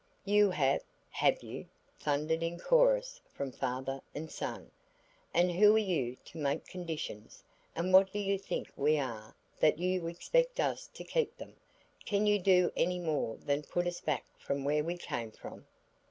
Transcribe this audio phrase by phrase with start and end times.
[0.25, 0.81] "You have,
[1.11, 1.67] have you,"
[1.99, 4.71] thundered in chorus from father and son.
[5.31, 7.43] "And who are you to make conditions,
[7.75, 11.55] and what do you think we are that you expect us to keep them?
[12.03, 15.67] Can you do anymore than put us back from where we came from?"